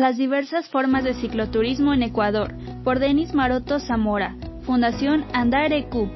Las 0.00 0.16
diversas 0.16 0.66
formas 0.70 1.04
de 1.04 1.12
cicloturismo 1.12 1.92
en 1.92 2.02
Ecuador, 2.02 2.54
por 2.84 3.00
Denis 3.00 3.34
Maroto 3.34 3.78
Zamora, 3.80 4.34
Fundación 4.62 5.26
Andarecu. 5.34 6.08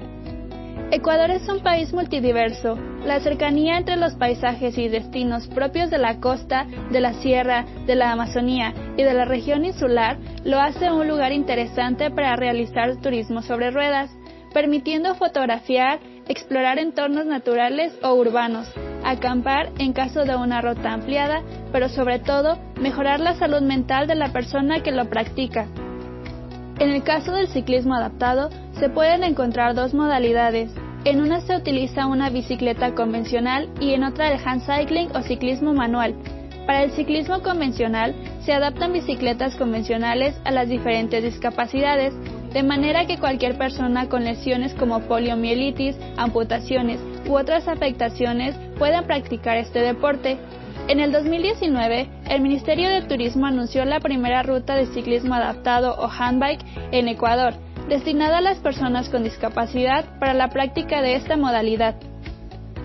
Ecuador 0.91 1.31
es 1.31 1.47
un 1.51 1.63
país 1.63 1.93
multidiverso. 1.93 2.79
La 3.05 3.21
cercanía 3.21 3.77
entre 3.77 3.97
los 3.97 4.15
paisajes 4.15 4.79
y 4.79 4.89
destinos 4.89 5.49
propios 5.49 5.91
de 5.91 5.99
la 5.99 6.19
costa, 6.19 6.67
de 6.93 7.01
la 7.03 7.13
sierra, 7.13 7.67
de 7.85 7.95
la 7.95 8.11
Amazonía 8.11 8.73
y 8.97 9.03
de 9.03 9.13
la 9.13 9.27
región 9.27 9.67
insular 9.67 10.17
lo 10.45 10.61
hace 10.61 10.91
un 10.91 11.07
lugar 11.07 11.33
interesante 11.33 12.11
para 12.11 12.37
realizar 12.37 12.97
turismo 13.03 13.43
sobre 13.43 13.71
ruedas, 13.71 14.11
permitiendo 14.55 15.15
fotografiar, 15.15 16.01
explorar 16.27 16.79
entornos 16.79 17.27
naturales 17.27 17.93
o 18.03 18.15
urbanos, 18.15 18.67
acampar 19.05 19.71
en 19.79 19.93
caso 19.93 20.25
de 20.25 20.35
una 20.35 20.61
ruta 20.61 20.93
ampliada, 20.93 21.43
pero 21.71 21.89
sobre 21.89 22.19
todo 22.19 22.59
mejorar 22.81 23.21
la 23.21 23.35
salud 23.35 23.61
mental 23.61 24.07
de 24.07 24.15
la 24.15 24.33
persona 24.33 24.83
que 24.83 24.93
lo 24.93 25.09
practica. 25.09 25.67
En 26.79 26.91
el 26.91 27.05
caso 27.05 27.33
del 27.33 27.49
ciclismo 27.49 27.95
adaptado, 27.95 28.51
se 28.79 28.89
pueden 28.89 29.23
encontrar 29.23 29.75
dos 29.75 29.95
modalidades. 29.95 30.73
En 31.05 31.21
una 31.21 31.41
se 31.41 31.55
utiliza 31.55 32.07
una 32.07 32.31
bicicleta 32.31 32.95
convencional 32.95 33.69
y 33.79 33.93
en 33.93 34.05
otra 34.05 34.33
el 34.33 34.41
hand 34.45 34.63
cycling 34.63 35.15
o 35.15 35.23
ciclismo 35.23 35.73
manual. 35.75 36.15
Para 36.67 36.83
el 36.83 36.93
ciclismo 36.93 37.43
convencional 37.43 38.15
se 38.41 38.55
adaptan 38.55 38.93
bicicletas 38.93 39.55
convencionales 39.57 40.35
a 40.45 40.51
las 40.51 40.69
diferentes 40.69 41.23
discapacidades, 41.23 42.15
de 42.53 42.63
manera 42.63 43.07
que 43.07 43.19
cualquier 43.19 43.59
persona 43.59 44.09
con 44.09 44.25
lesiones 44.25 44.73
como 44.75 45.01
poliomielitis, 45.01 45.97
amputaciones 46.17 47.01
u 47.29 47.37
otras 47.37 47.69
afectaciones 47.69 48.57
puedan 48.79 49.07
practicar 49.07 49.57
este 49.57 49.81
deporte. 49.81 50.39
En 50.89 51.01
el 51.01 51.13
2019, 51.13 52.09
el 52.29 52.43
Ministerio 52.43 52.91
de 52.91 53.03
Turismo 53.03 53.47
anunció 53.47 53.85
la 53.85 54.01
primera 54.01 54.43
ruta 54.43 54.75
de 54.75 54.87
ciclismo 54.87 55.35
adaptado 55.35 55.95
o 55.99 56.09
handbike 56.09 56.65
en 56.93 57.09
Ecuador, 57.09 57.55
destinada 57.89 58.39
a 58.39 58.43
las 58.43 58.59
personas 58.59 59.09
con 59.09 59.25
discapacidad 59.25 60.19
para 60.19 60.35
la 60.35 60.49
práctica 60.49 61.01
de 61.03 61.15
esta 61.15 61.37
modalidad. 61.37 61.97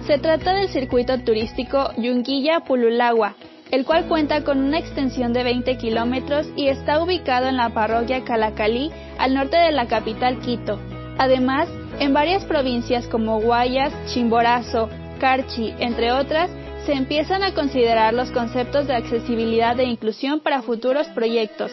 Se 0.08 0.18
trata 0.18 0.54
del 0.54 0.70
circuito 0.70 1.20
turístico 1.20 1.92
Yunguilla-Pululagua, 1.98 3.36
el 3.72 3.86
cual 3.86 4.08
cuenta 4.08 4.44
con 4.44 4.60
una 4.60 4.80
extensión 4.80 5.34
de 5.34 5.44
20 5.44 5.78
kilómetros 5.78 6.48
y 6.56 6.70
está 6.70 7.04
ubicado 7.04 7.48
en 7.48 7.58
la 7.58 7.70
parroquia 7.70 8.24
Calacalí, 8.24 8.92
al 9.18 9.34
norte 9.36 9.58
de 9.58 9.72
la 9.72 9.88
capital 9.88 10.40
Quito. 10.40 10.80
Además, 11.18 11.70
en 12.00 12.14
varias 12.14 12.46
provincias 12.46 13.08
como 13.08 13.42
Guayas, 13.42 13.94
Chimborazo, 14.08 14.90
Carchi, 15.20 15.74
entre 15.80 16.12
otras, 16.12 16.50
se 16.86 16.94
empiezan 16.94 17.44
a 17.44 17.54
considerar 17.54 18.14
los 18.14 18.32
conceptos 18.32 18.88
de 18.88 18.96
accesibilidad 18.96 19.80
e 19.80 19.84
inclusión 19.84 20.40
para 20.40 20.62
futuros 20.62 21.08
proyectos. 21.10 21.72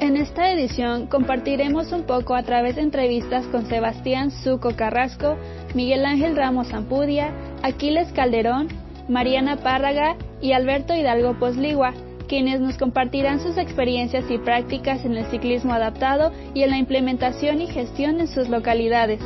En 0.00 0.16
esta 0.16 0.50
edición 0.50 1.06
compartiremos 1.08 1.92
un 1.92 2.04
poco 2.04 2.34
a 2.34 2.42
través 2.42 2.76
de 2.76 2.82
entrevistas 2.82 3.44
con 3.46 3.66
Sebastián 3.66 4.30
Zuco 4.30 4.74
Carrasco, 4.76 5.36
Miguel 5.74 6.06
Ángel 6.06 6.36
Ramos 6.36 6.72
Ampudia, 6.72 7.32
Aquiles 7.62 8.10
Calderón, 8.12 8.68
Mariana 9.08 9.56
Párraga 9.56 10.16
y 10.40 10.52
Alberto 10.52 10.94
Hidalgo 10.94 11.38
Posligua, 11.38 11.92
quienes 12.28 12.60
nos 12.60 12.76
compartirán 12.78 13.40
sus 13.40 13.56
experiencias 13.56 14.30
y 14.30 14.38
prácticas 14.38 15.04
en 15.04 15.16
el 15.16 15.26
ciclismo 15.26 15.72
adaptado 15.72 16.30
y 16.54 16.62
en 16.62 16.70
la 16.70 16.78
implementación 16.78 17.60
y 17.60 17.66
gestión 17.66 18.20
en 18.20 18.28
sus 18.28 18.48
localidades. 18.48 19.20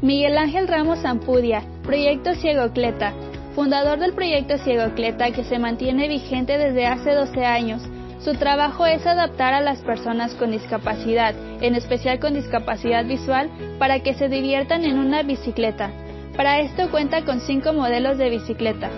Miguel 0.00 0.36
Ángel 0.36 0.66
Ramos 0.66 1.04
Ampudia, 1.04 1.62
Proyecto 1.84 2.34
Ciego 2.34 2.72
Cleta, 2.72 3.12
fundador 3.54 4.00
del 4.00 4.14
Proyecto 4.14 4.58
Ciego 4.58 4.94
Cleta 4.94 5.30
que 5.30 5.44
se 5.44 5.60
mantiene 5.60 6.08
vigente 6.08 6.58
desde 6.58 6.86
hace 6.86 7.12
12 7.12 7.44
años. 7.44 7.82
Su 8.18 8.34
trabajo 8.34 8.86
es 8.86 9.06
adaptar 9.06 9.52
a 9.52 9.60
las 9.60 9.80
personas 9.82 10.34
con 10.34 10.50
discapacidad, 10.50 11.34
en 11.60 11.74
especial 11.74 12.18
con 12.18 12.34
discapacidad 12.34 13.04
visual, 13.04 13.50
para 13.78 14.00
que 14.00 14.14
se 14.14 14.28
diviertan 14.28 14.84
en 14.84 14.98
una 14.98 15.22
bicicleta. 15.22 15.90
Para 16.36 16.60
esto 16.60 16.90
cuenta 16.90 17.24
con 17.24 17.40
cinco 17.40 17.72
modelos 17.72 18.18
de 18.18 18.30
bicicleta. 18.30 18.90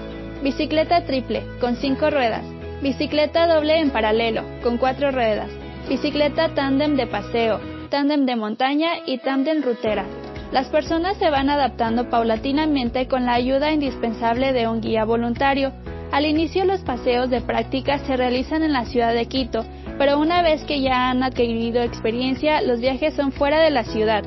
Bicicleta 0.43 1.05
triple, 1.05 1.43
con 1.59 1.76
cinco 1.76 2.11
ruedas. 2.11 2.44
Bicicleta 2.83 3.47
doble 3.47 3.79
en 3.79 3.91
paralelo, 3.91 4.43
con 4.62 4.77
cuatro 4.79 5.11
ruedas. 5.11 5.49
Bicicleta 5.89 6.55
tándem 6.55 6.97
de 6.97 7.07
paseo, 7.07 7.61
tándem 7.89 8.27
de 8.27 8.37
montaña 8.37 8.93
y 9.07 9.19
tándem 9.19 9.62
rutera. 9.62 10.05
Las 10.53 10.69
personas 10.69 11.17
se 11.17 11.31
van 11.31 11.51
adaptando 11.51 12.11
paulatinamente 12.11 13.09
con 13.09 13.27
la 13.27 13.35
ayuda 13.35 13.73
indispensable 13.73 14.53
de 14.53 14.69
un 14.69 14.81
guía 14.81 15.05
voluntario. 15.05 15.73
Al 16.12 16.27
inicio 16.27 16.65
los 16.65 16.81
paseos 16.83 17.31
de 17.31 17.41
práctica 17.41 17.99
se 17.99 18.17
realizan 18.17 18.62
en 18.62 18.73
la 18.73 18.85
ciudad 18.85 19.15
de 19.15 19.27
Quito, 19.27 19.65
pero 19.99 20.19
una 20.19 20.43
vez 20.43 20.62
que 20.65 20.81
ya 20.81 21.11
han 21.11 21.23
adquirido 21.23 21.83
experiencia, 21.83 22.61
los 22.61 22.81
viajes 22.81 23.15
son 23.15 23.33
fuera 23.33 23.61
de 23.61 23.71
la 23.71 23.85
ciudad. 23.85 24.25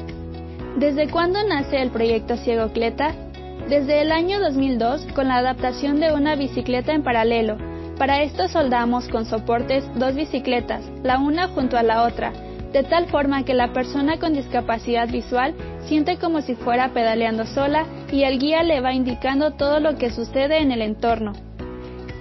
¿Desde 0.77 1.09
cuándo 1.09 1.39
nace 1.47 1.81
el 1.81 1.91
proyecto 1.91 2.37
Ciego 2.37 2.71
Cleta? 2.71 3.13
Desde 3.69 4.01
el 4.01 4.11
año 4.11 4.39
2002 4.39 5.07
con 5.13 5.27
la 5.27 5.37
adaptación 5.37 5.99
de 5.99 6.13
una 6.13 6.35
bicicleta 6.35 6.93
en 6.93 7.03
paralelo. 7.03 7.57
Para 7.97 8.21
esto 8.21 8.47
soldamos 8.47 9.07
con 9.07 9.25
soportes 9.25 9.83
dos 9.95 10.15
bicicletas, 10.15 10.83
la 11.03 11.17
una 11.17 11.47
junto 11.47 11.77
a 11.77 11.83
la 11.83 12.03
otra, 12.03 12.31
de 12.71 12.83
tal 12.83 13.07
forma 13.07 13.43
que 13.43 13.53
la 13.53 13.73
persona 13.73 14.19
con 14.19 14.33
discapacidad 14.33 15.07
visual 15.07 15.55
siente 15.87 16.17
como 16.17 16.41
si 16.41 16.55
fuera 16.55 16.89
pedaleando 16.93 17.45
sola 17.45 17.85
y 18.11 18.23
el 18.23 18.39
guía 18.39 18.63
le 18.63 18.81
va 18.81 18.93
indicando 18.93 19.51
todo 19.51 19.79
lo 19.79 19.97
que 19.97 20.11
sucede 20.11 20.59
en 20.59 20.71
el 20.71 20.81
entorno. 20.81 21.33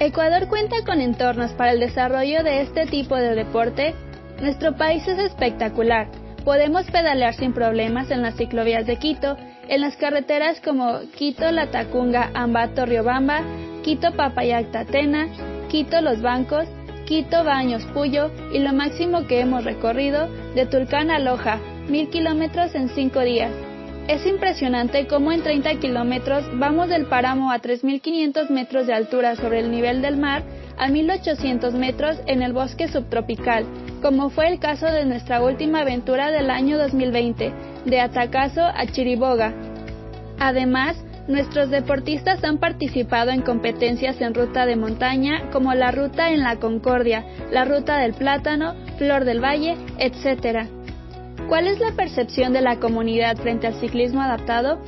Ecuador 0.01 0.49
cuenta 0.49 0.77
con 0.85 1.01
entornos 1.01 1.53
para 1.53 1.73
el 1.73 1.81
desarrollo 1.81 2.43
de 2.43 2.63
este 2.63 2.87
tipo 2.87 3.17
de 3.17 3.35
deporte. 3.35 3.95
Nuestro 4.41 4.77
país 4.77 5.07
es 5.09 5.19
espectacular 5.19 6.09
Podemos 6.47 6.89
pedalear 6.93 7.35
sin 7.35 7.53
problemas 7.53 8.09
en 8.13 8.23
las 8.23 8.37
ciclovías 8.37 8.87
de 8.87 8.99
Quito, 8.99 9.37
en 9.67 9.81
las 9.81 9.97
carreteras 9.97 10.61
como 10.61 11.01
Quito 11.17 11.51
Latacunga 11.51 12.31
Ambato 12.35 12.87
Riobamba, 12.87 13.43
Quito 13.83 14.13
Papayac 14.13 14.71
Tatena, 14.71 15.27
Quito 15.69 16.01
Los 16.01 16.23
Bancos, 16.23 16.67
Quito 17.07 17.45
Baños 17.45 17.85
Puyo 17.95 18.31
y 18.53 18.59
lo 18.59 18.73
máximo 18.73 19.27
que 19.27 19.41
hemos 19.41 19.65
recorrido 19.65 20.29
de 20.55 20.67
Tulcán 20.67 21.11
a 21.11 21.19
Loja, 21.19 21.59
mil 21.89 22.09
kilómetros 22.09 22.75
en 22.75 22.89
cinco 22.89 23.21
días. 23.21 23.53
Es 24.09 24.25
impresionante 24.25 25.09
cómo 25.09 25.33
en 25.33 25.43
30 25.43 25.81
kilómetros 25.81 26.45
vamos 26.55 26.89
del 26.89 27.07
páramo 27.07 27.51
a 27.51 27.59
3.500 27.59 28.51
metros 28.51 28.87
de 28.87 28.95
altura 28.95 29.35
sobre 29.35 29.61
el 29.61 29.71
nivel 29.73 30.01
del 30.01 30.17
mar 30.17 30.45
a 30.79 30.89
1.800 30.89 31.73
metros 31.73 32.17
en 32.27 32.43
el 32.43 32.53
bosque 32.53 32.87
subtropical, 32.87 33.67
como 34.03 34.31
fue 34.31 34.49
el 34.49 34.61
caso 34.61 34.87
de 34.87 35.05
nuestra 35.07 35.43
última 35.43 35.81
aventura 35.81 36.31
del 36.31 36.51
año 36.51 36.79
2020, 36.79 37.53
de 37.85 38.01
Atacazo 38.01 38.63
a 38.63 38.87
Chiriboga. 38.87 39.55
Además, 40.39 40.97
nuestros 41.29 41.71
deportistas 41.71 42.43
han 42.45 42.59
participado 42.59 43.31
en 43.31 43.43
competencias 43.43 44.21
en 44.21 44.35
ruta 44.35 44.67
de 44.67 44.77
montaña 44.77 45.51
como 45.51 45.75
la 45.75 45.91
ruta 45.91 46.31
en 46.31 46.43
la 46.43 46.57
Concordia, 46.57 47.25
la 47.51 47.65
ruta 47.65 47.99
del 47.99 48.15
Plátano, 48.15 48.75
Flor 48.99 49.25
del 49.25 49.43
Valle, 49.43 49.77
etc. 49.99 50.69
¿Cuál 51.49 51.67
es 51.67 51.79
la 51.81 51.93
percepción 51.93 52.53
de 52.53 52.61
la 52.61 52.77
comunidad 52.79 53.37
frente 53.37 53.67
al 53.67 53.81
ciclismo 53.81 54.23
adaptado? 54.23 54.81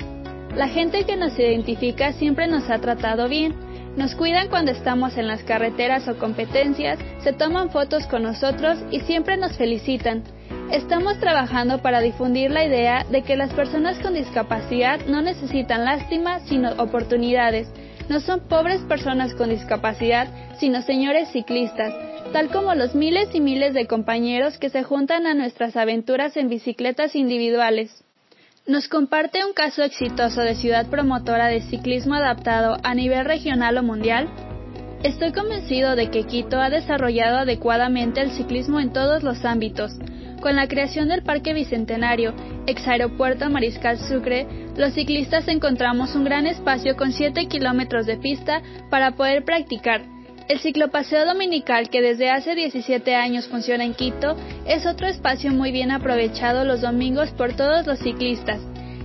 La 0.54 0.68
gente 0.68 1.04
que 1.04 1.16
nos 1.16 1.38
identifica 1.38 2.12
siempre 2.12 2.46
nos 2.46 2.68
ha 2.70 2.78
tratado 2.78 3.28
bien, 3.28 3.54
nos 3.96 4.14
cuidan 4.14 4.48
cuando 4.48 4.70
estamos 4.70 5.16
en 5.16 5.26
las 5.26 5.42
carreteras 5.42 6.08
o 6.08 6.18
competencias, 6.18 6.98
se 7.22 7.32
toman 7.32 7.70
fotos 7.70 8.06
con 8.06 8.22
nosotros 8.22 8.78
y 8.90 9.00
siempre 9.00 9.36
nos 9.36 9.56
felicitan. 9.56 10.22
Estamos 10.70 11.18
trabajando 11.18 11.78
para 11.80 12.00
difundir 12.00 12.50
la 12.50 12.62
idea 12.62 13.06
de 13.10 13.22
que 13.22 13.36
las 13.36 13.54
personas 13.54 13.98
con 14.00 14.12
discapacidad 14.12 15.00
no 15.06 15.22
necesitan 15.22 15.86
lástima, 15.86 16.40
sino 16.40 16.72
oportunidades. 16.72 17.68
No 18.10 18.20
son 18.20 18.40
pobres 18.40 18.82
personas 18.82 19.32
con 19.34 19.48
discapacidad, 19.48 20.28
sino 20.60 20.82
señores 20.82 21.30
ciclistas, 21.30 21.94
tal 22.34 22.50
como 22.50 22.74
los 22.74 22.94
miles 22.94 23.34
y 23.34 23.40
miles 23.40 23.72
de 23.72 23.86
compañeros 23.86 24.58
que 24.58 24.68
se 24.68 24.82
juntan 24.82 25.26
a 25.26 25.32
nuestras 25.32 25.74
aventuras 25.74 26.36
en 26.36 26.50
bicicletas 26.50 27.16
individuales. 27.16 28.04
Nos 28.66 28.88
comparte 28.88 29.46
un 29.46 29.54
caso 29.54 29.82
exitoso 29.82 30.42
de 30.42 30.54
ciudad 30.54 30.88
promotora 30.88 31.46
de 31.46 31.62
ciclismo 31.62 32.14
adaptado 32.14 32.76
a 32.82 32.94
nivel 32.94 33.24
regional 33.24 33.78
o 33.78 33.82
mundial. 33.82 34.28
Estoy 35.02 35.32
convencido 35.32 35.96
de 35.96 36.10
que 36.10 36.24
Quito 36.24 36.60
ha 36.60 36.68
desarrollado 36.68 37.38
adecuadamente 37.38 38.20
el 38.20 38.32
ciclismo 38.32 38.80
en 38.80 38.92
todos 38.92 39.22
los 39.22 39.46
ámbitos. 39.46 39.92
Con 40.40 40.56
la 40.56 40.68
creación 40.68 41.08
del 41.08 41.22
Parque 41.22 41.52
Bicentenario, 41.52 42.32
ex 42.66 42.86
aeropuerto 42.86 43.50
Mariscal 43.50 43.98
Sucre, 43.98 44.46
los 44.76 44.94
ciclistas 44.94 45.48
encontramos 45.48 46.14
un 46.14 46.24
gran 46.24 46.46
espacio 46.46 46.96
con 46.96 47.12
7 47.12 47.46
kilómetros 47.46 48.06
de 48.06 48.16
pista 48.16 48.62
para 48.88 49.12
poder 49.12 49.44
practicar 49.44 50.02
el 50.48 50.60
ciclopaseo 50.60 51.26
dominical, 51.26 51.90
que 51.90 52.00
desde 52.00 52.30
hace 52.30 52.54
17 52.54 53.14
años 53.14 53.46
funciona 53.48 53.84
en 53.84 53.92
Quito, 53.92 54.34
es 54.66 54.86
otro 54.86 55.06
espacio 55.06 55.52
muy 55.52 55.72
bien 55.72 55.90
aprovechado 55.90 56.64
los 56.64 56.80
domingos 56.80 57.30
por 57.32 57.54
todos 57.54 57.86
los 57.86 57.98
ciclistas. 57.98 58.58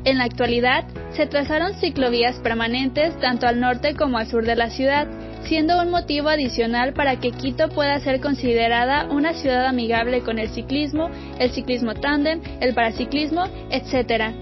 En 0.06 0.19
la 0.19 0.24
actualidad, 0.24 0.86
se 1.12 1.27
trazaron 1.27 1.74
ciclovías 1.74 2.38
permanentes 2.39 3.19
tanto 3.19 3.45
al 3.45 3.59
norte 3.59 3.94
como 3.94 4.18
al 4.18 4.27
sur 4.27 4.45
de 4.45 4.56
la 4.56 4.69
ciudad. 4.69 5.07
Siendo 5.43 5.81
un 5.81 5.89
motivo 5.89 6.29
adicional 6.29 6.93
para 6.93 7.19
que 7.19 7.31
Quito 7.31 7.69
pueda 7.69 7.99
ser 7.99 8.21
considerada 8.21 9.07
una 9.09 9.33
ciudad 9.33 9.65
amigable 9.65 10.21
con 10.21 10.39
el 10.39 10.49
ciclismo, 10.49 11.09
el 11.39 11.51
ciclismo 11.51 11.93
tándem, 11.95 12.41
el 12.59 12.73
paraciclismo, 12.73 13.45
etc. 13.69 14.33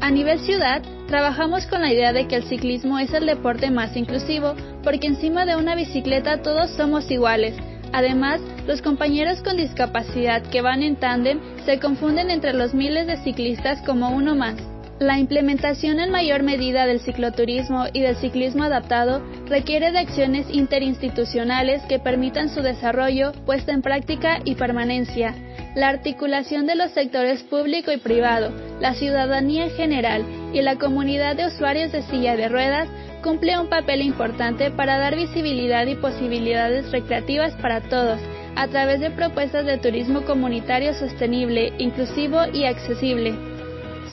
A 0.00 0.10
nivel 0.10 0.38
ciudad, 0.40 0.82
trabajamos 1.08 1.66
con 1.66 1.80
la 1.80 1.92
idea 1.92 2.12
de 2.12 2.26
que 2.26 2.36
el 2.36 2.44
ciclismo 2.44 2.98
es 2.98 3.12
el 3.12 3.26
deporte 3.26 3.70
más 3.70 3.96
inclusivo, 3.96 4.54
porque 4.82 5.06
encima 5.06 5.46
de 5.46 5.56
una 5.56 5.74
bicicleta 5.74 6.42
todos 6.42 6.70
somos 6.70 7.10
iguales. 7.10 7.54
Además, 7.92 8.40
los 8.66 8.82
compañeros 8.82 9.42
con 9.42 9.56
discapacidad 9.56 10.42
que 10.42 10.60
van 10.60 10.82
en 10.82 10.96
tándem 10.96 11.40
se 11.64 11.78
confunden 11.78 12.30
entre 12.30 12.52
los 12.52 12.74
miles 12.74 13.06
de 13.06 13.16
ciclistas 13.16 13.80
como 13.82 14.10
uno 14.10 14.34
más. 14.34 14.56
La 14.98 15.18
implementación 15.18 16.00
en 16.00 16.10
mayor 16.10 16.42
medida 16.42 16.86
del 16.86 17.00
cicloturismo 17.00 17.84
y 17.92 18.00
del 18.00 18.16
ciclismo 18.16 18.64
adaptado 18.64 19.20
requiere 19.46 19.92
de 19.92 19.98
acciones 19.98 20.46
interinstitucionales 20.50 21.82
que 21.82 21.98
permitan 21.98 22.48
su 22.48 22.62
desarrollo, 22.62 23.32
puesta 23.44 23.72
en 23.72 23.82
práctica 23.82 24.40
y 24.44 24.54
permanencia. 24.54 25.34
La 25.74 25.90
articulación 25.90 26.66
de 26.66 26.76
los 26.76 26.92
sectores 26.92 27.42
público 27.42 27.92
y 27.92 27.98
privado, 27.98 28.50
la 28.80 28.94
ciudadanía 28.94 29.64
en 29.64 29.72
general 29.72 30.24
y 30.54 30.62
la 30.62 30.76
comunidad 30.76 31.36
de 31.36 31.48
usuarios 31.48 31.92
de 31.92 32.00
silla 32.00 32.34
de 32.34 32.48
ruedas 32.48 32.88
cumple 33.22 33.58
un 33.58 33.68
papel 33.68 34.00
importante 34.00 34.70
para 34.70 34.96
dar 34.96 35.14
visibilidad 35.14 35.86
y 35.86 35.96
posibilidades 35.96 36.90
recreativas 36.90 37.52
para 37.56 37.82
todos, 37.82 38.18
a 38.54 38.66
través 38.68 39.00
de 39.00 39.10
propuestas 39.10 39.66
de 39.66 39.76
turismo 39.76 40.22
comunitario 40.22 40.94
sostenible, 40.94 41.74
inclusivo 41.76 42.38
y 42.50 42.64
accesible. 42.64 43.55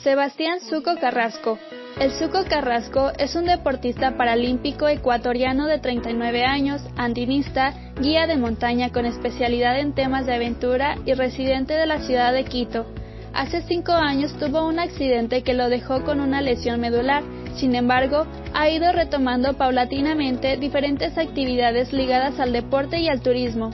Sebastián 0.04 0.60
Zuco 0.60 0.96
Carrasco. 1.00 1.58
El 1.98 2.10
Zuco 2.10 2.44
Carrasco 2.46 3.12
es 3.18 3.34
un 3.36 3.46
deportista 3.46 4.18
paralímpico 4.18 4.86
ecuatoriano 4.86 5.66
de 5.66 5.78
39 5.78 6.44
años, 6.44 6.82
andinista, 6.94 7.72
guía 7.98 8.26
de 8.26 8.36
montaña 8.36 8.92
con 8.92 9.06
especialidad 9.06 9.80
en 9.80 9.94
temas 9.94 10.26
de 10.26 10.34
aventura 10.34 10.98
y 11.06 11.14
residente 11.14 11.72
de 11.72 11.86
la 11.86 12.00
ciudad 12.00 12.34
de 12.34 12.44
Quito. 12.44 12.84
Hace 13.32 13.62
cinco 13.62 13.92
años 13.92 14.36
tuvo 14.38 14.68
un 14.68 14.78
accidente 14.78 15.42
que 15.42 15.54
lo 15.54 15.70
dejó 15.70 16.04
con 16.04 16.20
una 16.20 16.42
lesión 16.42 16.82
medular, 16.82 17.22
sin 17.56 17.74
embargo, 17.74 18.26
ha 18.52 18.68
ido 18.68 18.92
retomando 18.92 19.54
paulatinamente 19.54 20.58
diferentes 20.58 21.16
actividades 21.16 21.94
ligadas 21.94 22.38
al 22.40 22.52
deporte 22.52 22.98
y 22.98 23.08
al 23.08 23.22
turismo. 23.22 23.70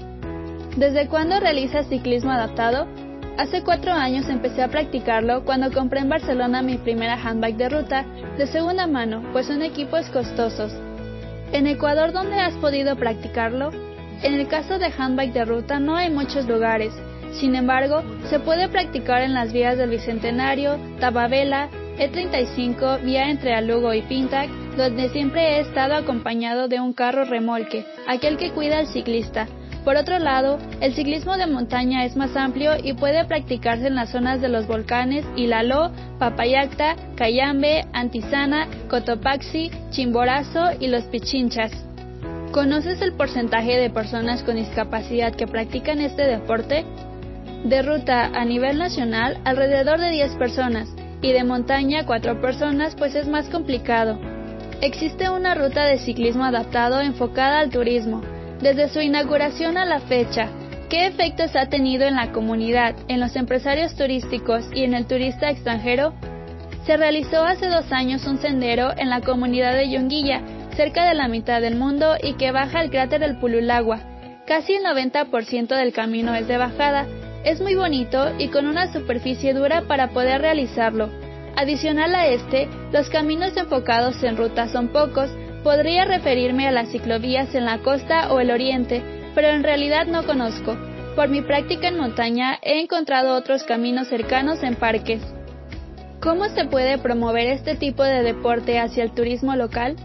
¿Desde 0.76 1.08
cuándo 1.08 1.40
realiza 1.40 1.82
ciclismo 1.82 2.30
adaptado? 2.30 2.86
Hace 3.40 3.62
cuatro 3.62 3.94
años 3.94 4.28
empecé 4.28 4.62
a 4.62 4.68
practicarlo 4.68 5.46
cuando 5.46 5.72
compré 5.72 6.00
en 6.00 6.10
Barcelona 6.10 6.60
mi 6.60 6.76
primera 6.76 7.14
handbike 7.14 7.56
de 7.56 7.70
ruta 7.70 8.04
de 8.36 8.46
segunda 8.46 8.86
mano, 8.86 9.22
pues 9.32 9.46
son 9.46 9.62
equipos 9.62 10.04
costosos. 10.10 10.70
¿En 11.50 11.66
Ecuador 11.66 12.12
dónde 12.12 12.38
has 12.38 12.52
podido 12.56 12.96
practicarlo? 12.96 13.70
En 14.22 14.34
el 14.34 14.46
caso 14.46 14.78
de 14.78 14.92
handbike 14.94 15.32
de 15.32 15.46
ruta 15.46 15.80
no 15.80 15.96
hay 15.96 16.10
muchos 16.10 16.46
lugares, 16.46 16.92
sin 17.32 17.54
embargo, 17.54 18.02
se 18.28 18.40
puede 18.40 18.68
practicar 18.68 19.22
en 19.22 19.32
las 19.32 19.54
vías 19.54 19.78
del 19.78 19.88
Bicentenario, 19.88 20.78
Tababela, 21.00 21.70
E35, 21.98 23.00
vía 23.02 23.30
entre 23.30 23.54
Alugo 23.54 23.94
y 23.94 24.02
Pintac, 24.02 24.50
donde 24.76 25.08
siempre 25.08 25.56
he 25.56 25.60
estado 25.60 25.94
acompañado 25.94 26.68
de 26.68 26.78
un 26.78 26.92
carro 26.92 27.24
remolque, 27.24 27.86
aquel 28.06 28.36
que 28.36 28.50
cuida 28.50 28.80
al 28.80 28.88
ciclista, 28.88 29.48
por 29.80 29.96
otro 29.96 30.18
lado, 30.18 30.58
el 30.80 30.94
ciclismo 30.94 31.36
de 31.36 31.46
montaña 31.46 32.04
es 32.04 32.16
más 32.16 32.36
amplio 32.36 32.72
y 32.82 32.92
puede 32.92 33.24
practicarse 33.24 33.86
en 33.86 33.94
las 33.94 34.10
zonas 34.10 34.40
de 34.40 34.48
los 34.48 34.66
volcanes 34.66 35.24
Ilaló, 35.36 35.90
Papayacta, 36.18 36.96
Cayambe, 37.16 37.86
Antisana, 37.92 38.68
Cotopaxi, 38.88 39.70
Chimborazo 39.90 40.70
y 40.78 40.88
los 40.88 41.04
Pichinchas. 41.04 41.72
¿Conoces 42.52 43.00
el 43.00 43.12
porcentaje 43.12 43.76
de 43.76 43.90
personas 43.90 44.42
con 44.42 44.56
discapacidad 44.56 45.34
que 45.34 45.46
practican 45.46 46.00
este 46.00 46.24
deporte? 46.24 46.84
De 47.64 47.82
ruta 47.82 48.26
a 48.26 48.44
nivel 48.44 48.78
nacional, 48.78 49.38
alrededor 49.44 50.00
de 50.00 50.10
10 50.10 50.34
personas, 50.36 50.88
y 51.22 51.32
de 51.32 51.44
montaña 51.44 52.06
4 52.06 52.40
personas, 52.40 52.96
pues 52.96 53.14
es 53.14 53.28
más 53.28 53.48
complicado. 53.48 54.18
Existe 54.80 55.28
una 55.30 55.54
ruta 55.54 55.84
de 55.84 55.98
ciclismo 55.98 56.44
adaptado 56.44 57.00
enfocada 57.00 57.60
al 57.60 57.70
turismo, 57.70 58.22
desde 58.60 58.88
su 58.88 59.00
inauguración 59.00 59.76
a 59.76 59.84
la 59.84 60.00
fecha, 60.00 60.48
¿qué 60.88 61.06
efectos 61.06 61.56
ha 61.56 61.66
tenido 61.66 62.06
en 62.06 62.16
la 62.16 62.32
comunidad, 62.32 62.94
en 63.08 63.20
los 63.20 63.36
empresarios 63.36 63.94
turísticos 63.94 64.64
y 64.74 64.84
en 64.84 64.94
el 64.94 65.06
turista 65.06 65.50
extranjero? 65.50 66.12
Se 66.84 66.96
realizó 66.96 67.44
hace 67.44 67.68
dos 67.68 67.90
años 67.92 68.26
un 68.26 68.38
sendero 68.38 68.90
en 68.96 69.10
la 69.10 69.20
comunidad 69.20 69.74
de 69.74 69.90
Yunguilla, 69.90 70.42
cerca 70.76 71.08
de 71.08 71.14
la 71.14 71.28
mitad 71.28 71.60
del 71.60 71.76
mundo 71.76 72.16
y 72.22 72.34
que 72.34 72.52
baja 72.52 72.80
al 72.80 72.90
cráter 72.90 73.20
del 73.20 73.38
Pululagua. 73.38 74.00
Casi 74.46 74.74
el 74.74 74.84
90% 74.84 75.68
del 75.68 75.92
camino 75.92 76.34
es 76.34 76.48
de 76.48 76.56
bajada, 76.56 77.06
es 77.44 77.60
muy 77.60 77.74
bonito 77.74 78.32
y 78.38 78.48
con 78.48 78.66
una 78.66 78.92
superficie 78.92 79.54
dura 79.54 79.82
para 79.82 80.08
poder 80.08 80.40
realizarlo. 80.42 81.08
Adicional 81.56 82.14
a 82.14 82.26
este, 82.26 82.68
los 82.92 83.08
caminos 83.10 83.56
enfocados 83.56 84.22
en 84.22 84.36
ruta 84.36 84.68
son 84.68 84.88
pocos, 84.88 85.30
Podría 85.62 86.06
referirme 86.06 86.66
a 86.66 86.70
las 86.70 86.90
ciclovías 86.90 87.54
en 87.54 87.66
la 87.66 87.78
costa 87.78 88.32
o 88.32 88.40
el 88.40 88.50
oriente, 88.50 89.02
pero 89.34 89.48
en 89.48 89.62
realidad 89.62 90.06
no 90.06 90.24
conozco. 90.24 90.76
Por 91.14 91.28
mi 91.28 91.42
práctica 91.42 91.88
en 91.88 91.98
montaña 91.98 92.58
he 92.62 92.80
encontrado 92.80 93.34
otros 93.34 93.64
caminos 93.64 94.08
cercanos 94.08 94.62
en 94.62 94.76
parques. 94.76 95.20
¿Cómo 96.22 96.48
se 96.48 96.64
puede 96.64 96.96
promover 96.98 97.46
este 97.48 97.74
tipo 97.74 98.02
de 98.02 98.22
deporte 98.22 98.78
hacia 98.78 99.02
el 99.02 99.12
turismo 99.12 99.54
local? 99.54 99.96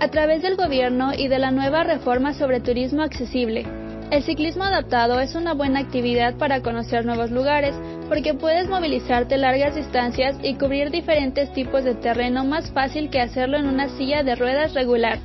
A 0.00 0.08
través 0.08 0.42
del 0.42 0.56
gobierno 0.56 1.12
y 1.16 1.26
de 1.26 1.38
la 1.38 1.50
nueva 1.50 1.82
reforma 1.82 2.32
sobre 2.34 2.60
turismo 2.60 3.02
accesible. 3.02 3.81
El 4.12 4.22
ciclismo 4.24 4.64
adaptado 4.64 5.20
es 5.20 5.34
una 5.34 5.54
buena 5.54 5.80
actividad 5.80 6.34
para 6.34 6.60
conocer 6.60 7.06
nuevos 7.06 7.30
lugares, 7.30 7.74
porque 8.10 8.34
puedes 8.34 8.68
movilizarte 8.68 9.38
largas 9.38 9.74
distancias 9.74 10.36
y 10.42 10.56
cubrir 10.56 10.90
diferentes 10.90 11.50
tipos 11.54 11.82
de 11.82 11.94
terreno 11.94 12.44
más 12.44 12.70
fácil 12.72 13.08
que 13.08 13.22
hacerlo 13.22 13.56
en 13.56 13.66
una 13.66 13.88
silla 13.88 14.22
de 14.22 14.34
ruedas 14.34 14.74
regular. 14.74 15.18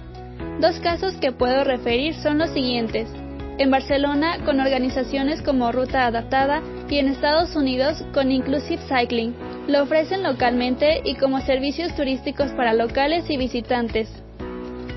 Dos 0.62 0.80
casos 0.80 1.16
que 1.16 1.34
puedo 1.34 1.66
referir 1.66 2.16
son 2.16 2.38
los 2.38 2.50
siguientes. 2.52 3.10
En 3.58 3.72
Barcelona 3.72 4.38
con 4.46 4.62
organizaciones 4.62 5.42
como 5.42 5.74
Ruta 5.74 6.06
Adaptada 6.06 6.62
y 6.90 7.00
en 7.00 7.10
Estados 7.10 7.58
Unidos 7.58 8.06
con 8.14 8.32
Inclusive 8.32 8.82
Cycling. 8.88 9.36
Lo 9.68 9.84
ofrecen 9.84 10.24
localmente 10.24 11.02
y 11.04 11.16
como 11.16 11.42
servicios 11.42 11.94
turísticos 11.94 12.52
para 12.52 12.72
locales 12.72 13.30
y 13.30 13.36
visitantes. 13.36 14.08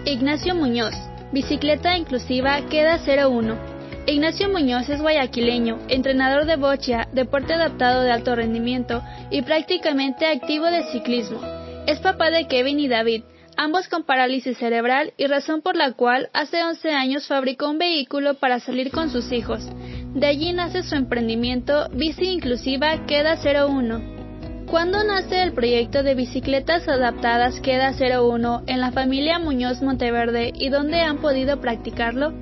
Ignacio 0.05 0.55
Muñoz. 0.55 0.95
Bicicleta 1.33 1.97
inclusiva 1.97 2.61
queda 2.71 3.01
01 3.05 3.70
Ignacio 4.07 4.49
Muñoz 4.49 4.89
es 4.89 5.01
guayaquileño, 5.01 5.79
entrenador 5.89 6.47
de 6.47 6.57
bocha, 6.57 7.07
deporte 7.13 7.55
adaptado 7.55 8.03
de 8.03 8.11
alto 8.11 8.35
rendimiento 8.35 9.03
y 9.31 9.43
prácticamente 9.43 10.27
activo 10.27 10.65
de 10.67 10.85
ciclismo. 10.91 11.41
Es 11.87 12.01
papá 12.01 12.31
de 12.31 12.49
Kevin 12.49 12.81
y 12.81 12.89
David, 12.89 13.23
ambos 13.57 13.89
con 13.89 14.05
parálisis 14.05 14.57
cerebral 14.57 15.13
y 15.17 15.27
razón 15.27 15.61
por 15.61 15.77
la 15.77 15.93
cual 15.93 16.31
hace 16.33 16.63
11 16.63 16.93
años 16.93 17.29
fabricó 17.29 17.69
un 17.69 17.79
vehículo 17.79 18.35
para 18.35 18.59
salir 18.59 18.91
con 18.91 19.11
sus 19.11 19.31
hijos. 19.33 19.69
De 20.15 20.27
allí 20.27 20.53
nace 20.53 20.83
su 20.83 20.97
emprendimiento 20.97 21.89
Bici 21.93 22.25
Inclusiva 22.25 23.07
Queda 23.07 23.37
01. 23.37 24.67
¿Cuándo 24.67 25.05
nace 25.05 25.43
el 25.43 25.53
proyecto 25.53 26.03
de 26.03 26.15
bicicletas 26.15 26.89
adaptadas 26.89 27.61
Queda 27.61 27.93
01 27.93 28.63
en 28.67 28.81
la 28.81 28.93
familia 28.93 29.39
Muñoz 29.39 29.83
Monteverde 29.83 30.53
y 30.55 30.69
dónde 30.71 31.01
han 31.01 31.19
podido 31.19 31.61
practicarlo? 31.61 32.33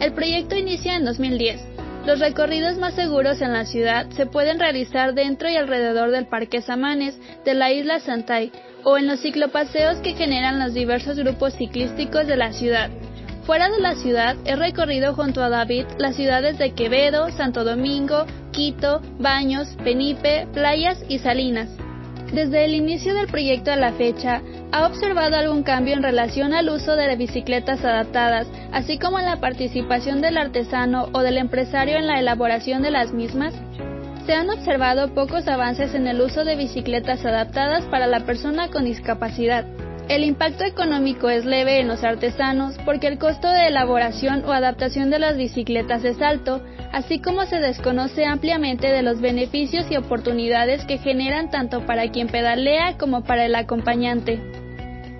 El 0.00 0.12
proyecto 0.12 0.56
inicia 0.56 0.96
en 0.96 1.06
2010. 1.06 1.60
Los 2.06 2.20
recorridos 2.20 2.76
más 2.76 2.94
seguros 2.94 3.40
en 3.40 3.52
la 3.52 3.64
ciudad 3.64 4.08
se 4.10 4.26
pueden 4.26 4.60
realizar 4.60 5.14
dentro 5.14 5.48
y 5.48 5.56
alrededor 5.56 6.10
del 6.10 6.26
Parque 6.26 6.60
Samanes 6.60 7.18
de 7.44 7.54
la 7.54 7.72
isla 7.72 7.98
Santay 7.98 8.52
o 8.84 8.98
en 8.98 9.06
los 9.06 9.20
ciclopaseos 9.20 9.96
que 9.98 10.14
generan 10.14 10.58
los 10.58 10.74
diversos 10.74 11.18
grupos 11.18 11.54
ciclísticos 11.54 12.26
de 12.26 12.36
la 12.36 12.52
ciudad. 12.52 12.90
Fuera 13.44 13.70
de 13.70 13.80
la 13.80 13.94
ciudad, 13.94 14.36
he 14.44 14.54
recorrido 14.54 15.14
junto 15.14 15.42
a 15.42 15.48
David 15.48 15.86
las 15.98 16.14
ciudades 16.14 16.58
de 16.58 16.74
Quevedo, 16.74 17.30
Santo 17.30 17.64
Domingo, 17.64 18.26
Quito, 18.52 19.00
Baños, 19.18 19.68
Penipe, 19.82 20.46
Playas 20.52 20.98
y 21.08 21.20
Salinas. 21.20 21.70
Desde 22.32 22.64
el 22.64 22.74
inicio 22.74 23.14
del 23.14 23.28
proyecto 23.28 23.72
a 23.72 23.76
la 23.76 23.92
fecha, 23.92 24.42
¿ha 24.72 24.86
observado 24.86 25.36
algún 25.36 25.62
cambio 25.62 25.94
en 25.94 26.02
relación 26.02 26.52
al 26.52 26.68
uso 26.68 26.96
de 26.96 27.16
bicicletas 27.16 27.84
adaptadas, 27.84 28.48
así 28.72 28.98
como 28.98 29.18
en 29.18 29.26
la 29.26 29.40
participación 29.40 30.20
del 30.20 30.38
artesano 30.38 31.08
o 31.12 31.20
del 31.20 31.38
empresario 31.38 31.96
en 31.96 32.06
la 32.06 32.18
elaboración 32.18 32.82
de 32.82 32.90
las 32.90 33.12
mismas? 33.12 33.54
Se 34.26 34.34
han 34.34 34.50
observado 34.50 35.14
pocos 35.14 35.46
avances 35.46 35.94
en 35.94 36.06
el 36.08 36.20
uso 36.20 36.44
de 36.44 36.56
bicicletas 36.56 37.24
adaptadas 37.24 37.84
para 37.84 38.06
la 38.06 38.26
persona 38.26 38.68
con 38.68 38.84
discapacidad. 38.84 39.64
El 40.08 40.22
impacto 40.22 40.64
económico 40.64 41.28
es 41.28 41.44
leve 41.44 41.80
en 41.80 41.88
los 41.88 42.04
artesanos 42.04 42.76
porque 42.84 43.08
el 43.08 43.18
costo 43.18 43.48
de 43.48 43.66
elaboración 43.66 44.44
o 44.44 44.52
adaptación 44.52 45.10
de 45.10 45.18
las 45.18 45.36
bicicletas 45.36 46.04
es 46.04 46.22
alto, 46.22 46.62
así 46.92 47.18
como 47.18 47.44
se 47.46 47.58
desconoce 47.58 48.24
ampliamente 48.24 48.86
de 48.86 49.02
los 49.02 49.20
beneficios 49.20 49.86
y 49.90 49.96
oportunidades 49.96 50.84
que 50.84 50.98
generan 50.98 51.50
tanto 51.50 51.86
para 51.86 52.08
quien 52.12 52.28
pedalea 52.28 52.96
como 52.98 53.24
para 53.24 53.46
el 53.46 53.56
acompañante. 53.56 54.40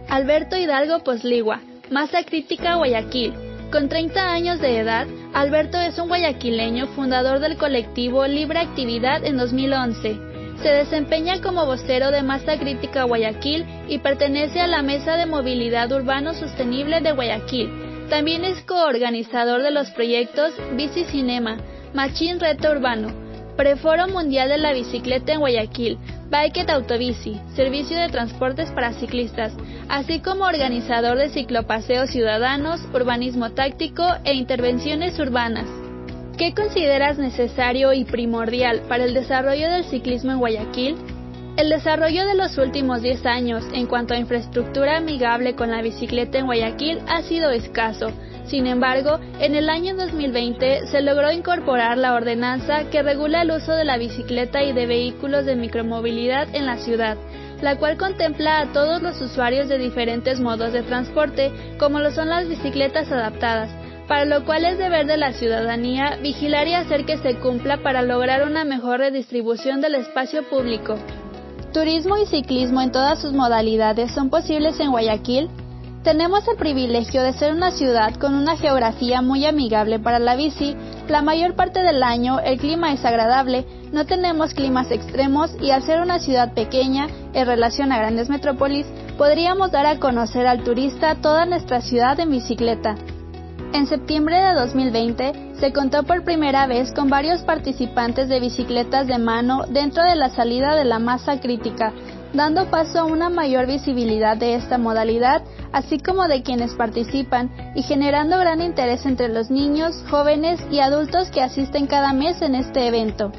Alberto 0.09 0.57
Hidalgo 0.57 1.01
Posligua, 1.01 1.61
Masa 1.91 2.23
Crítica 2.23 2.77
Guayaquil, 2.77 3.35
Con 3.73 3.89
30 3.89 4.33
años 4.33 4.61
de 4.61 4.79
edad, 4.79 5.09
Alberto 5.35 5.81
es 5.81 5.99
un 5.99 6.07
guayaquileño 6.07 6.87
fundador 6.95 7.41
del 7.41 7.57
colectivo 7.57 8.25
Libre 8.27 8.61
Actividad 8.61 9.25
en 9.25 9.37
2011. 9.37 10.17
Se 10.63 10.69
desempeña 10.69 11.41
como 11.43 11.67
vocero 11.67 12.13
de 12.13 12.23
Masa 12.23 12.57
Crítica 12.57 13.03
Guayaquil 13.03 13.67
y 13.89 13.99
pertenece 13.99 14.61
a 14.61 14.69
la 14.69 14.83
Mesa 14.83 15.17
de 15.17 15.27
Movilidad 15.27 15.91
Urbano 15.91 16.35
Sostenible 16.35 17.01
de 17.01 17.11
Guayaquil. 17.11 18.07
También 18.09 18.45
es 18.45 18.63
coorganizador 18.63 19.65
de 19.65 19.73
los 19.73 19.91
proyectos 19.91 20.55
Bici 20.77 21.03
Cinema, 21.05 21.57
Machín 21.95 22.39
Reto 22.39 22.71
Urbano, 22.71 23.13
Preforo 23.57 24.07
Mundial 24.07 24.51
de 24.51 24.59
la 24.59 24.73
Bicicleta 24.73 25.33
en 25.33 25.41
Guayaquil, 25.41 25.99
Bike 26.29 26.69
Autobici, 26.69 27.41
servicio 27.55 27.97
de 27.97 28.09
transportes 28.09 28.73
para 28.73 28.93
ciclistas, 28.93 29.53
así 29.89 30.19
como 30.19 30.45
organizador 30.45 31.19
de 31.19 31.29
ciclopaseos 31.29 32.11
ciudadanos, 32.11 32.81
urbanismo 32.93 33.53
táctico 33.53 34.03
e 34.25 34.35
intervenciones 34.35 35.19
urbanas. 35.21 35.69
¿Qué 36.37 36.53
consideras 36.53 37.17
necesario 37.19 37.93
y 37.93 38.05
primordial 38.05 38.83
para 38.89 39.05
el 39.05 39.15
desarrollo 39.15 39.71
del 39.71 39.85
ciclismo 39.85 40.33
en 40.33 40.39
Guayaquil? 40.39 40.97
El 41.57 41.71
desarrollo 41.71 42.27
de 42.27 42.35
los 42.35 42.59
últimos 42.59 43.03
10 43.03 43.25
años 43.25 43.65
en 43.73 43.87
cuanto 43.87 44.13
a 44.13 44.19
infraestructura 44.19 44.97
amigable 44.97 45.55
con 45.55 45.71
la 45.71 45.81
bicicleta 45.81 46.39
en 46.39 46.47
Guayaquil 46.47 46.99
ha 47.07 47.23
sido 47.23 47.51
escaso, 47.51 48.13
sin 48.49 48.69
embargo, 48.69 49.19
en 49.41 49.57
el 49.57 49.69
año 49.69 49.97
2020 49.97 50.87
se 50.87 51.03
logró 51.03 51.33
incorporar 51.33 51.99
la 51.99 52.15
ordenanza 52.15 52.89
que 52.91 53.03
regula 53.03 53.43
el 53.43 53.51
uso 53.51 53.73
de 53.73 53.85
la 53.85 53.99
bicicleta 53.99 54.63
y 54.63 54.73
de 54.73 54.87
vehículos 54.87 55.45
de 55.47 55.57
micromovilidad 55.57 56.55
en 56.55 56.65
la 56.65 56.77
ciudad, 56.77 57.17
la 57.61 57.77
cual 57.77 57.97
contempla 57.97 58.61
a 58.61 58.73
todos 58.73 59.03
los 59.03 59.21
usuarios 59.21 59.69
de 59.69 59.79
diferentes 59.79 60.39
modos 60.39 60.73
de 60.73 60.83
transporte, 60.83 61.51
como 61.79 61.99
lo 61.99 62.13
son 62.13 62.29
las 62.29 62.49
bicicletas 62.49 63.11
adaptadas, 63.11 63.71
para 64.07 64.25
lo 64.25 64.45
cual 64.45 64.65
es 64.65 64.79
deber 64.79 65.07
de 65.07 65.17
la 65.17 65.33
ciudadanía 65.33 66.17
vigilar 66.23 66.69
y 66.69 66.75
hacer 66.75 67.05
que 67.05 67.19
se 67.19 67.37
cumpla 67.39 67.79
para 67.79 68.03
lograr 68.03 68.47
una 68.47 68.65
mejor 68.65 69.01
redistribución 69.01 69.81
del 69.81 69.97
espacio 69.97 70.49
público. 70.49 70.97
Turismo 71.73 72.17
y 72.17 72.27
ciclismo 72.27 72.81
en 72.81 72.93
todas 72.93 73.21
sus 73.21 73.33
modalidades 73.33 74.13
son 74.13 74.31
posibles 74.31 74.79
en 74.79 74.93
Guayaquil, 74.93 75.51
tenemos 76.07 76.47
el 76.47 76.57
privilegio 76.57 77.21
de 77.21 77.33
ser 77.33 77.53
una 77.53 77.73
ciudad 77.73 78.15
con 78.15 78.37
una 78.37 78.57
geografía 78.57 79.23
muy 79.23 79.45
amigable 79.45 79.99
para 79.99 80.21
la 80.21 80.37
bici. 80.37 80.77
La 81.09 81.21
mayor 81.21 81.57
parte 81.57 81.83
del 81.83 82.01
año 82.01 82.39
el 82.39 82.61
clima 82.61 82.93
es 82.93 83.05
agradable, 83.05 83.67
no 83.91 84.07
tenemos 84.07 84.55
climas 84.55 84.93
extremos 84.93 85.51
y 85.61 85.73
al 85.73 85.83
ser 85.83 86.01
una 86.01 86.21
ciudad 86.21 86.55
pequeña 86.55 87.09
en 87.33 87.45
relación 87.45 87.91
a 87.91 87.99
grandes 87.99 88.29
metrópolis, 88.29 88.87
podríamos 89.19 89.73
dar 89.73 89.85
a 89.87 89.99
conocer 89.99 90.47
al 90.47 90.63
turista 90.63 91.17
toda 91.17 91.45
nuestra 91.45 91.81
ciudad 91.81 92.21
en 92.21 92.31
bicicleta. 92.31 92.95
En 93.73 93.89
septiembre 93.89 94.37
de 94.37 94.55
2020 94.55 95.33
se 95.59 95.73
contó 95.73 96.05
por 96.05 96.23
primera 96.23 96.69
vez 96.69 96.93
con 96.93 97.11
varios 97.11 97.43
participantes 97.43 98.29
de 98.29 98.39
bicicletas 98.39 99.09
de 99.09 99.19
mano 99.19 99.65
dentro 99.69 100.05
de 100.05 100.15
la 100.15 100.31
salida 100.31 100.77
de 100.77 100.85
la 100.85 101.01
masa 101.01 101.41
crítica, 101.41 101.93
dando 102.37 102.71
paso 102.71 103.01
a 103.01 103.05
una 103.05 103.31
mayor 103.31 103.67
visibilidad 103.67 104.37
de 104.37 104.55
esta 104.55 104.79
modalidad, 104.79 105.43
así 105.73 105.99
como 105.99 106.29
de 106.29 106.43
quienes 106.43 106.75
participan, 106.75 107.51
y 107.75 107.83
generando 107.83 108.39
gran 108.39 108.61
interés 108.61 109.07
entre 109.07 109.29
los 109.29 109.51
niños, 109.51 110.05
jóvenes 110.11 110.61
y 110.71 110.81
adultos 110.81 111.31
que 111.31 111.43
asisten 111.43 111.87
cada 111.87 112.13
mes 112.13 112.43
en 112.43 112.55
este 112.55 112.87
evento. 112.87 113.33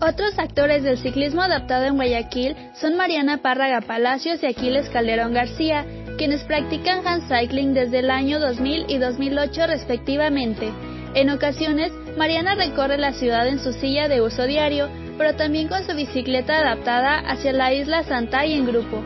Otros 0.00 0.38
actores 0.38 0.82
del 0.82 0.98
ciclismo 0.98 1.42
adaptado 1.42 1.84
en 1.84 1.94
Guayaquil 1.94 2.56
son 2.74 2.96
Mariana 2.96 3.38
Párraga 3.38 3.80
Palacios 3.80 4.42
y 4.42 4.46
Aquiles 4.46 4.88
Calderón 4.90 5.32
García, 5.32 5.86
quienes 6.18 6.42
practican 6.42 7.06
handcycling 7.06 7.72
desde 7.72 8.00
el 8.00 8.10
año 8.10 8.40
2000 8.40 8.86
y 8.88 8.98
2008 8.98 9.66
respectivamente. 9.66 10.72
En 11.14 11.30
ocasiones, 11.30 11.92
Mariana 12.18 12.56
recorre 12.56 12.98
la 12.98 13.12
ciudad 13.12 13.46
en 13.46 13.60
su 13.60 13.72
silla 13.72 14.08
de 14.08 14.20
uso 14.20 14.46
diario, 14.46 14.88
pero 15.16 15.34
también 15.34 15.68
con 15.68 15.84
su 15.84 15.94
bicicleta 15.94 16.58
adaptada 16.58 17.18
hacia 17.18 17.52
la 17.52 17.72
isla 17.72 18.04
Santa 18.04 18.46
y 18.46 18.54
en 18.54 18.66
grupo. 18.66 19.02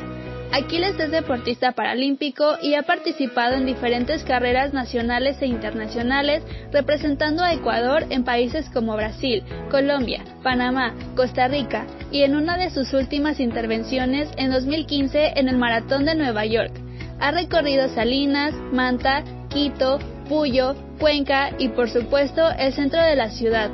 Aquiles 0.50 0.98
es 0.98 1.10
deportista 1.10 1.72
paralímpico 1.72 2.56
y 2.62 2.74
ha 2.74 2.82
participado 2.82 3.54
en 3.56 3.66
diferentes 3.66 4.24
carreras 4.24 4.72
nacionales 4.72 5.36
e 5.42 5.46
internacionales 5.46 6.42
representando 6.72 7.42
a 7.42 7.52
Ecuador 7.52 8.06
en 8.08 8.24
países 8.24 8.68
como 8.70 8.96
Brasil, 8.96 9.42
Colombia, 9.70 10.24
Panamá, 10.42 10.94
Costa 11.14 11.48
Rica 11.48 11.86
y 12.10 12.22
en 12.22 12.34
una 12.34 12.56
de 12.56 12.70
sus 12.70 12.94
últimas 12.94 13.40
intervenciones 13.40 14.30
en 14.38 14.50
2015 14.50 15.34
en 15.36 15.48
el 15.48 15.58
Maratón 15.58 16.06
de 16.06 16.14
Nueva 16.14 16.46
York. 16.46 16.72
Ha 17.20 17.30
recorrido 17.30 17.88
Salinas, 17.88 18.54
Manta, 18.72 19.24
Quito, 19.50 19.98
Puyo, 20.28 20.74
Cuenca 20.98 21.50
y 21.58 21.68
por 21.68 21.90
supuesto 21.90 22.48
el 22.58 22.72
centro 22.72 23.02
de 23.02 23.16
la 23.16 23.30
ciudad, 23.30 23.70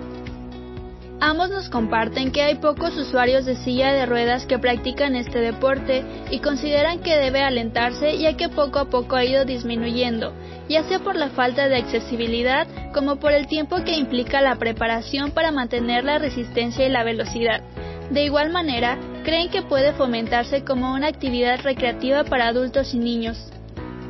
Ambos 1.21 1.49
nos 1.49 1.68
comparten 1.68 2.33
que 2.33 2.42
hay 2.42 2.56
pocos 2.56 2.97
usuarios 2.97 3.47
de 3.47 3.56
silla 3.56 3.92
de 3.92 4.04
ruedas 4.04 4.47
que 4.47 4.59
practican 4.59 5.16
este 5.16 5.38
deporte 5.38 6.04
y 6.30 6.40
consideran 6.40 7.00
que 7.00 7.16
debe 7.16 7.42
alentarse 7.42 8.18
ya 8.18 8.37
que 8.37 8.49
poco 8.49 8.78
a 8.78 8.87
poco 8.87 9.16
ha 9.16 9.25
ido 9.25 9.44
disminuyendo, 9.44 10.33
ya 10.68 10.83
sea 10.85 10.99
por 10.99 11.16
la 11.16 11.30
falta 11.30 11.68
de 11.68 11.76
accesibilidad 11.76 12.66
como 12.92 13.16
por 13.16 13.33
el 13.33 13.47
tiempo 13.47 13.76
que 13.85 13.97
implica 13.97 14.40
la 14.40 14.56
preparación 14.56 15.30
para 15.30 15.52
mantener 15.52 16.04
la 16.04 16.18
resistencia 16.18 16.87
y 16.87 16.90
la 16.90 17.04
velocidad. 17.04 17.62
De 18.11 18.25
igual 18.25 18.50
manera, 18.50 18.99
creen 19.25 19.49
que 19.49 19.62
puede 19.62 19.92
fomentarse 19.92 20.64
como 20.64 20.92
una 20.92 21.06
actividad 21.06 21.61
recreativa 21.62 22.25
para 22.25 22.49
adultos 22.49 22.92
y 22.92 22.99
niños. 22.99 23.54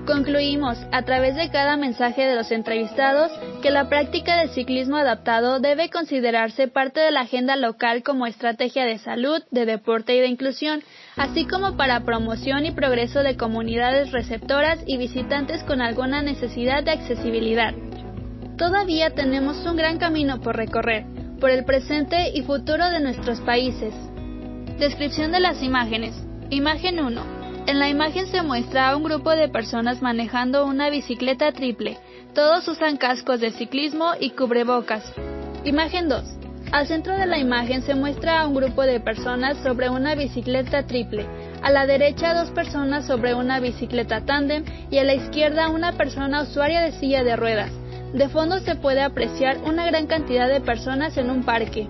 Concluimos, 0.06 0.78
a 0.92 1.02
través 1.02 1.34
de 1.34 1.49
cada 1.50 1.78
mensaje 1.78 2.26
de 2.26 2.34
los 2.34 2.50
entrevistados, 2.50 3.32
que 3.62 3.70
la 3.70 3.88
práctica 3.88 4.37
del 4.37 4.50
ciclismo 4.50 4.99
adaptado 4.99 5.61
debe 5.61 5.88
considerarse 5.88 6.68
parte 6.68 7.00
de 7.00 7.11
la 7.11 7.23
agenda 7.23 7.56
local 7.56 8.02
como 8.02 8.26
estrategia 8.26 8.84
de 8.84 8.99
salud, 8.99 9.42
de 9.50 9.64
deporte 9.64 10.14
y 10.14 10.20
de 10.20 10.26
inclusión, 10.26 10.82
así 11.16 11.46
como 11.46 11.78
para 11.78 12.00
promoción 12.00 12.66
y 12.66 12.73
progreso 12.73 13.23
de 13.23 13.38
comunidades 13.38 14.12
receptoras 14.12 14.78
y 14.87 14.99
visitantes 14.99 15.62
con 15.62 15.80
alguna 15.80 16.20
necesidad 16.20 16.84
de 16.84 16.90
accesibilidad. 16.90 17.73
Todavía 18.58 19.14
tenemos 19.14 19.64
un 19.64 19.76
gran 19.76 19.96
camino 19.96 20.42
por 20.42 20.54
recorrer, 20.54 21.06
por 21.40 21.49
el 21.49 21.64
presente 21.64 22.30
y 22.34 22.42
futuro 22.42 22.90
de 22.90 23.00
nuestros 23.00 23.40
países. 23.40 23.94
Descripción 24.78 25.32
de 25.32 25.40
las 25.40 25.62
imágenes. 25.62 26.14
Imagen 26.50 27.00
1. 27.00 27.34
En 27.66 27.78
la 27.78 27.88
imagen 27.88 28.26
se 28.26 28.42
muestra 28.42 28.90
a 28.90 28.97
un 28.97 29.04
grupo 29.04 29.30
de 29.30 29.49
personas 29.49 30.02
manejando 30.02 30.66
una 30.66 30.90
bicicleta 30.90 31.50
triple. 31.52 31.97
Todos 32.35 32.68
usan 32.68 32.99
cascos 32.99 33.40
de 33.40 33.52
ciclismo 33.52 34.12
y 34.21 34.30
cubrebocas. 34.30 35.02
Imagen 35.64 36.11
2. 36.11 36.23
Al 36.73 36.87
centro 36.87 37.16
de 37.16 37.25
la 37.25 37.38
imagen 37.38 37.80
se 37.80 37.94
muestra 37.94 38.40
a 38.40 38.47
un 38.47 38.54
grupo 38.54 38.83
de 38.83 39.00
personas 39.00 39.56
sobre 39.62 39.88
una 39.88 40.14
bicicleta 40.14 40.87
triple. 40.87 41.26
A 41.62 41.71
la 41.71 41.87
derecha 41.87 42.35
dos 42.35 42.50
personas 42.50 43.06
sobre 43.06 43.35
una 43.35 43.61
bicicleta 43.61 44.26
tándem 44.26 44.64
y 44.90 44.99
a 44.99 45.04
la 45.04 45.14
izquierda 45.14 45.71
una 45.71 45.92
persona 45.92 46.42
usuaria 46.42 46.83
de 46.83 46.92
silla 46.92 47.25
de 47.25 47.35
ruedas. 47.35 47.71
De 48.12 48.28
fondo 48.28 48.59
se 48.59 48.75
puede 48.75 49.00
apreciar 49.00 49.56
una 49.64 49.87
gran 49.87 50.06
cantidad 50.06 50.49
de 50.49 50.61
personas 50.61 51.16
en 51.16 51.30
un 51.30 51.44
parque. 51.44 51.88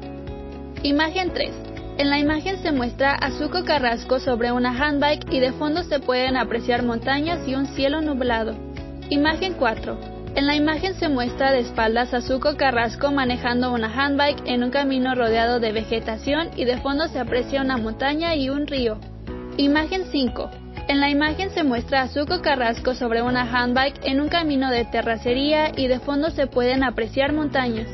Imagen 0.84 1.32
3. 1.32 1.73
En 1.96 2.10
la 2.10 2.18
imagen 2.18 2.60
se 2.60 2.72
muestra 2.72 3.14
a 3.14 3.30
Zuko 3.30 3.62
Carrasco 3.62 4.18
sobre 4.18 4.50
una 4.50 4.70
handbike 4.70 5.32
y 5.32 5.38
de 5.38 5.52
fondo 5.52 5.84
se 5.84 6.00
pueden 6.00 6.36
apreciar 6.36 6.82
montañas 6.82 7.46
y 7.46 7.54
un 7.54 7.66
cielo 7.66 8.00
nublado. 8.00 8.56
Imagen 9.10 9.54
4. 9.54 9.96
En 10.34 10.46
la 10.48 10.56
imagen 10.56 10.94
se 10.94 11.08
muestra 11.08 11.52
de 11.52 11.60
espaldas 11.60 12.12
a 12.12 12.20
Zuko 12.20 12.56
Carrasco 12.56 13.12
manejando 13.12 13.72
una 13.72 13.94
handbike 13.94 14.42
en 14.44 14.64
un 14.64 14.70
camino 14.70 15.14
rodeado 15.14 15.60
de 15.60 15.70
vegetación 15.70 16.50
y 16.56 16.64
de 16.64 16.78
fondo 16.78 17.06
se 17.06 17.20
aprecia 17.20 17.62
una 17.62 17.76
montaña 17.76 18.34
y 18.34 18.50
un 18.50 18.66
río. 18.66 18.98
Imagen 19.56 20.06
5. 20.10 20.50
En 20.88 20.98
la 20.98 21.10
imagen 21.10 21.50
se 21.50 21.62
muestra 21.62 22.02
a 22.02 22.08
Zuko 22.08 22.42
Carrasco 22.42 22.94
sobre 22.94 23.22
una 23.22 23.42
handbike 23.42 24.04
en 24.04 24.20
un 24.20 24.28
camino 24.28 24.68
de 24.72 24.84
terracería 24.84 25.70
y 25.76 25.86
de 25.86 26.00
fondo 26.00 26.30
se 26.30 26.48
pueden 26.48 26.82
apreciar 26.82 27.32
montañas. 27.32 27.86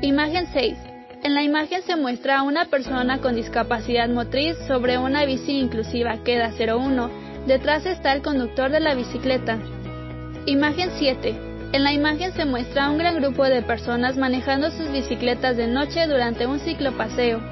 Imagen 0.00 0.46
6. 0.54 0.91
En 1.22 1.34
la 1.36 1.44
imagen 1.44 1.82
se 1.82 1.94
muestra 1.94 2.38
a 2.38 2.42
una 2.42 2.64
persona 2.64 3.20
con 3.20 3.36
discapacidad 3.36 4.08
motriz 4.08 4.56
sobre 4.66 4.98
una 4.98 5.24
bici 5.24 5.52
inclusiva 5.52 6.18
Queda 6.24 6.50
01. 6.50 7.10
Detrás 7.46 7.86
está 7.86 8.12
el 8.12 8.22
conductor 8.22 8.72
de 8.72 8.80
la 8.80 8.94
bicicleta. 8.94 9.56
Imagen 10.46 10.90
7. 10.98 11.36
En 11.74 11.84
la 11.84 11.92
imagen 11.92 12.32
se 12.32 12.44
muestra 12.44 12.86
a 12.86 12.90
un 12.90 12.98
gran 12.98 13.20
grupo 13.20 13.44
de 13.44 13.62
personas 13.62 14.16
manejando 14.16 14.72
sus 14.72 14.90
bicicletas 14.90 15.56
de 15.56 15.68
noche 15.68 16.08
durante 16.08 16.48
un 16.48 16.58
ciclopaseo. 16.58 17.51